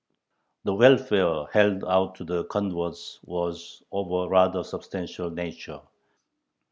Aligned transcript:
The 0.63 0.73
"welfare" 0.73 1.45
held 1.53 1.83
out 1.85 2.15
to 2.15 2.23
the 2.23 2.45
converts 2.45 3.19
was 3.23 3.83
of 3.91 4.11
a 4.11 4.27
rather 4.29 4.63
substantial 4.63 5.29
nature. 5.29 5.81